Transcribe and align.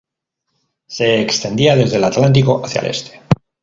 Se 0.87 1.21
extendía 1.21 1.75
desde 1.75 1.97
el 1.97 2.03
Atlántico 2.05 2.65
hacia 2.65 2.81
el 2.81 2.87
este. 2.87 3.21